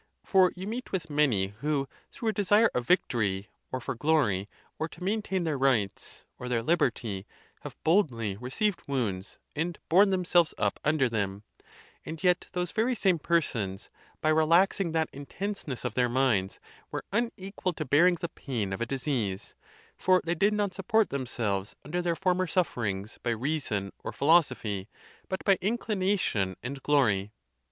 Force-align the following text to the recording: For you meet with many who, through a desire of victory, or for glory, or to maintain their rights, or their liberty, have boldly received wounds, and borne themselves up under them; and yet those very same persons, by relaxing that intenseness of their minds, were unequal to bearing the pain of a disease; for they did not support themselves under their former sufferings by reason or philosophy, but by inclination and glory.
For 0.23 0.51
you 0.55 0.65
meet 0.65 0.91
with 0.91 1.11
many 1.11 1.49
who, 1.59 1.87
through 2.11 2.29
a 2.29 2.33
desire 2.33 2.71
of 2.73 2.87
victory, 2.87 3.49
or 3.71 3.79
for 3.79 3.93
glory, 3.93 4.49
or 4.79 4.87
to 4.87 5.03
maintain 5.03 5.43
their 5.43 5.59
rights, 5.59 6.25
or 6.39 6.49
their 6.49 6.63
liberty, 6.63 7.27
have 7.59 7.77
boldly 7.83 8.35
received 8.37 8.81
wounds, 8.87 9.37
and 9.55 9.77
borne 9.89 10.09
themselves 10.09 10.55
up 10.57 10.79
under 10.83 11.07
them; 11.07 11.43
and 12.03 12.23
yet 12.23 12.47
those 12.53 12.71
very 12.71 12.95
same 12.95 13.19
persons, 13.19 13.91
by 14.21 14.29
relaxing 14.29 14.91
that 14.93 15.07
intenseness 15.13 15.85
of 15.85 15.93
their 15.93 16.09
minds, 16.09 16.59
were 16.89 17.05
unequal 17.13 17.73
to 17.73 17.85
bearing 17.85 18.15
the 18.15 18.29
pain 18.29 18.73
of 18.73 18.81
a 18.81 18.87
disease; 18.87 19.53
for 19.99 20.19
they 20.25 20.33
did 20.33 20.51
not 20.51 20.73
support 20.73 21.11
themselves 21.11 21.75
under 21.85 22.01
their 22.01 22.15
former 22.15 22.47
sufferings 22.47 23.19
by 23.21 23.29
reason 23.29 23.91
or 24.03 24.11
philosophy, 24.11 24.89
but 25.29 25.45
by 25.45 25.59
inclination 25.61 26.55
and 26.63 26.81
glory. 26.81 27.31